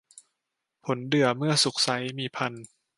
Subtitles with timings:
[0.85, 2.53] ผลเดื่อเมื่อสุกไซร้ มีพรรณ